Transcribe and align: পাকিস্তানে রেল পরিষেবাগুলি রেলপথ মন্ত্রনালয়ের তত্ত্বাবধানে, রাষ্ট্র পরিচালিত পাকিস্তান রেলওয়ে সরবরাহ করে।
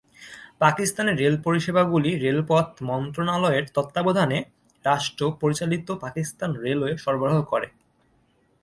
পাকিস্তানে 0.59 1.11
রেল 1.13 1.35
পরিষেবাগুলি 1.43 2.11
রেলপথ 2.15 2.67
মন্ত্রনালয়ের 2.81 3.65
তত্ত্বাবধানে, 3.73 4.37
রাষ্ট্র 4.85 5.21
পরিচালিত 5.41 5.87
পাকিস্তান 6.03 6.49
রেলওয়ে 6.63 6.93
সরবরাহ 6.97 7.37
করে। 7.43 7.67